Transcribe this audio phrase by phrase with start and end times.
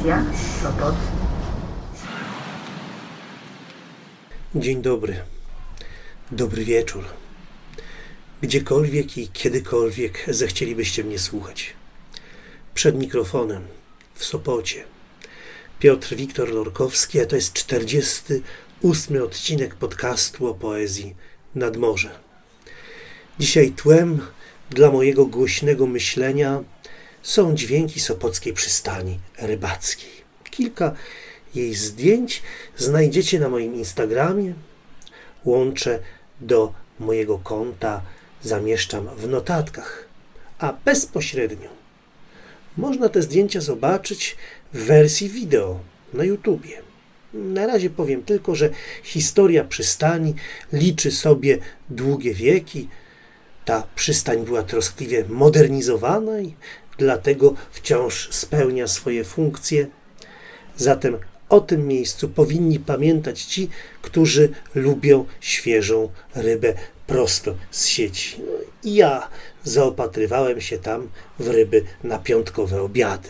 [0.00, 0.24] Stacja
[0.62, 0.94] Sopot.
[4.54, 5.16] Dzień dobry.
[6.32, 7.04] Dobry wieczór.
[8.42, 11.74] Gdziekolwiek i kiedykolwiek zechcielibyście mnie słuchać.
[12.74, 13.66] Przed mikrofonem
[14.14, 14.84] w Sopocie.
[15.78, 21.14] Piotr Wiktor Lorkowski, a to jest 48 odcinek podcastu o poezji
[21.54, 22.10] nad morze.
[23.38, 24.20] Dzisiaj tłem
[24.70, 26.62] dla mojego głośnego myślenia
[27.22, 30.10] są dźwięki sopockiej przystani rybackiej.
[30.50, 30.94] Kilka
[31.54, 32.42] jej zdjęć
[32.76, 34.54] znajdziecie na moim Instagramie.
[35.44, 35.98] Łączę
[36.40, 38.02] do mojego konta,
[38.42, 40.08] zamieszczam w notatkach,
[40.58, 41.70] a bezpośrednio
[42.76, 44.36] można te zdjęcia zobaczyć
[44.72, 45.80] w wersji wideo
[46.14, 46.82] na YouTubie.
[47.34, 48.70] Na razie powiem tylko, że
[49.02, 50.34] historia przystani
[50.72, 51.58] liczy sobie
[51.90, 52.88] długie wieki.
[53.64, 56.54] Ta przystań była troskliwie modernizowana i
[57.00, 59.86] dlatego wciąż spełnia swoje funkcje.
[60.76, 61.18] Zatem
[61.48, 63.68] o tym miejscu powinni pamiętać ci,
[64.02, 66.74] którzy lubią świeżą rybę
[67.06, 68.36] prosto z sieci.
[68.38, 68.52] No
[68.84, 69.28] I ja
[69.64, 73.28] zaopatrywałem się tam w ryby na piątkowe obiady.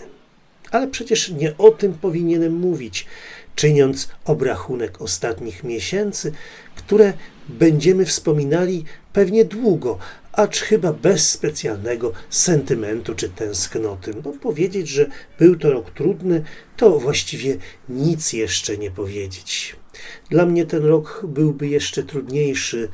[0.70, 3.06] Ale przecież nie o tym powinienem mówić,
[3.54, 6.32] czyniąc obrachunek ostatnich miesięcy,
[6.76, 7.12] które
[7.48, 9.98] będziemy wspominali pewnie długo,
[10.32, 14.14] acz chyba bez specjalnego sentymentu czy tęsknoty.
[14.14, 16.42] Bo powiedzieć, że był to rok trudny,
[16.76, 17.56] to właściwie
[17.88, 19.76] nic jeszcze nie powiedzieć.
[20.30, 22.88] Dla mnie ten rok byłby jeszcze trudniejszy,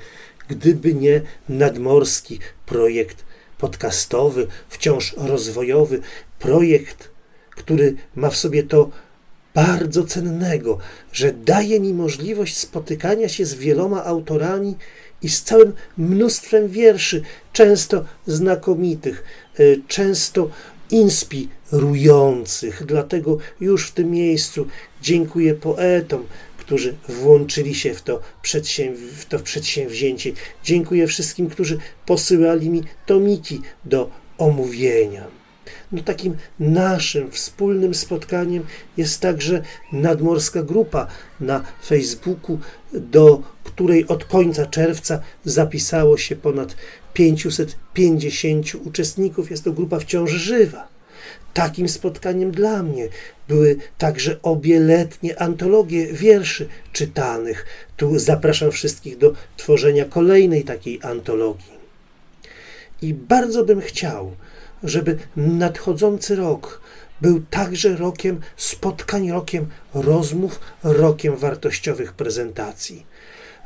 [0.48, 3.24] gdyby nie nadmorski projekt
[3.58, 6.00] podcastowy, wciąż rozwojowy,
[6.38, 7.10] projekt,
[7.50, 8.90] który ma w sobie to
[9.56, 10.78] bardzo cennego,
[11.12, 14.74] że daje mi możliwość spotykania się z wieloma autorami
[15.22, 19.24] i z całym mnóstwem wierszy, często znakomitych,
[19.58, 20.50] e, często
[20.90, 22.86] inspirujących.
[22.86, 24.66] Dlatego już w tym miejscu
[25.02, 26.26] dziękuję poetom,
[26.58, 28.20] którzy włączyli się w to,
[29.16, 30.32] w to przedsięwzięcie.
[30.64, 35.45] Dziękuję wszystkim, którzy posyłali mi tomiki do omówienia.
[35.92, 38.66] No takim naszym wspólnym spotkaniem
[38.96, 39.62] jest także
[39.92, 41.06] nadmorska grupa
[41.40, 42.58] na Facebooku,
[42.92, 46.76] do której od końca czerwca zapisało się ponad
[47.12, 49.50] 550 uczestników.
[49.50, 50.88] Jest to grupa wciąż żywa.
[51.54, 53.08] Takim spotkaniem dla mnie
[53.48, 57.66] były także obie letnie antologie wierszy czytanych.
[57.96, 61.76] Tu zapraszam wszystkich do tworzenia kolejnej takiej antologii.
[63.02, 64.32] I bardzo bym chciał,
[64.82, 66.80] żeby nadchodzący rok
[67.20, 73.06] był także rokiem spotkań, rokiem rozmów, rokiem wartościowych prezentacji.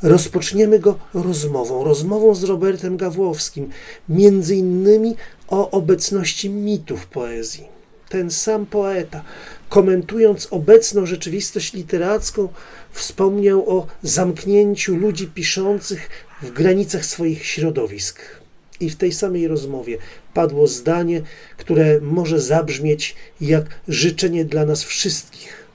[0.02, 3.70] Rozpoczniemy go rozmową, rozmową z Robertem Gawłowskim,
[4.08, 5.16] między innymi
[5.48, 7.68] o obecności mitów poezji.
[8.08, 9.24] Ten sam poeta,
[9.68, 12.48] komentując obecną rzeczywistość literacką,
[12.90, 16.08] wspomniał o zamknięciu ludzi piszących
[16.42, 18.39] w granicach swoich środowisk.
[18.80, 19.98] I w tej samej rozmowie
[20.34, 21.22] padło zdanie,
[21.56, 25.66] które może zabrzmieć jak życzenie dla nas wszystkich.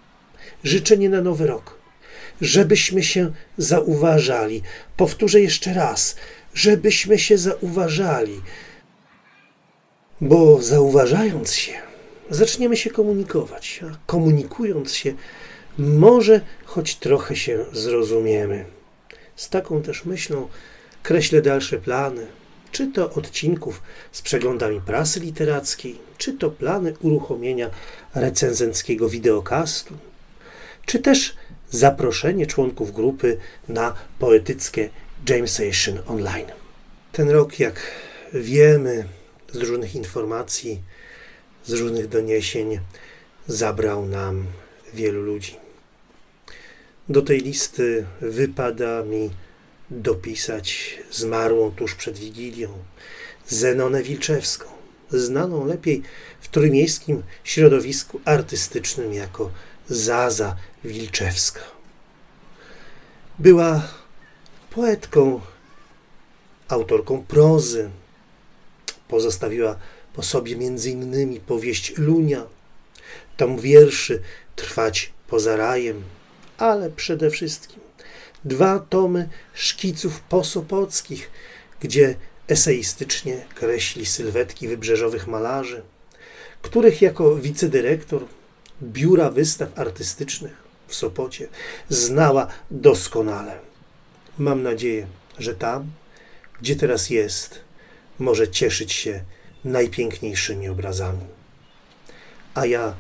[0.63, 1.77] Życzenie na nowy rok.
[2.41, 4.61] Żebyśmy się zauważali.
[4.97, 6.15] Powtórzę jeszcze raz,
[6.53, 8.41] żebyśmy się zauważali.
[10.21, 11.73] Bo zauważając się,
[12.29, 15.13] zaczniemy się komunikować, a komunikując się,
[15.77, 18.65] może choć trochę się zrozumiemy.
[19.35, 20.47] Z taką też myślą
[21.03, 22.27] kreślę dalsze plany,
[22.75, 23.81] czy to odcinków
[24.11, 27.69] z przeglądami prasy literackiej, czy to plany uruchomienia
[28.15, 29.93] recenzenckiego wideokastu,
[30.85, 31.35] czy też
[31.69, 33.37] zaproszenie członków grupy
[33.67, 34.89] na poetyckie
[35.29, 36.51] Jamesation Online.
[37.11, 37.81] Ten rok, jak
[38.33, 39.05] wiemy
[39.53, 40.81] z różnych informacji,
[41.65, 42.79] z różnych doniesień,
[43.47, 44.45] zabrał nam
[44.93, 45.55] wielu ludzi.
[47.09, 49.29] Do tej listy wypada mi
[49.89, 52.69] dopisać zmarłą tuż przed Wigilią
[53.47, 54.65] Zenonę Wilczewską,
[55.09, 56.03] znaną lepiej
[56.41, 59.51] w trójmiejskim środowisku artystycznym jako
[59.89, 61.61] Zaza Wilczewska.
[63.39, 63.87] Była
[64.69, 65.41] poetką,
[66.67, 67.89] autorką prozy.
[69.07, 69.75] Pozostawiła
[70.13, 72.43] po sobie innymi powieść Lunia,
[73.37, 74.21] tom wierszy
[74.55, 76.03] Trwać poza rajem,
[76.57, 77.79] ale przede wszystkim
[78.45, 81.31] dwa tomy szkiców posopockich,
[81.79, 82.15] gdzie
[82.47, 85.81] eseistycznie kreśli sylwetki wybrzeżowych malarzy,
[86.61, 88.25] których jako wicedyrektor
[88.83, 91.47] Biura Wystaw Artystycznych w Sopocie
[91.89, 93.59] znała doskonale.
[94.37, 95.07] Mam nadzieję,
[95.39, 95.91] że tam,
[96.61, 97.59] gdzie teraz jest,
[98.19, 99.23] może cieszyć się
[99.65, 101.25] najpiękniejszymi obrazami.
[102.53, 102.93] a ja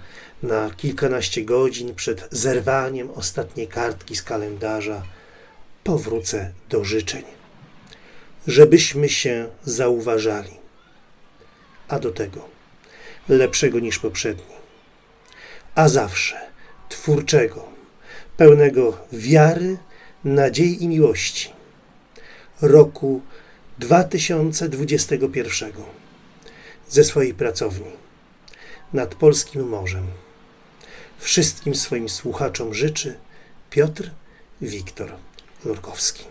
[0.43, 5.03] na kilkanaście godzin przed zerwaniem ostatniej kartki z kalendarza
[5.85, 7.23] powrócę do życzeń,
[8.47, 10.57] żebyśmy się zauważali,
[11.87, 12.49] a do tego
[13.29, 14.55] lepszego niż poprzedni,
[15.75, 16.35] a zawsze
[16.89, 17.65] twórczego,
[18.37, 19.77] pełnego wiary,
[20.23, 21.49] nadziei i miłości.
[22.61, 23.21] Roku
[23.79, 25.71] 2021
[26.89, 27.91] ze swojej pracowni
[28.93, 30.07] nad polskim morzem.
[31.19, 33.17] Wszystkim swoim słuchaczom życzy
[33.69, 34.11] Piotr
[34.61, 35.15] Wiktor
[35.65, 36.25] Nurkowski.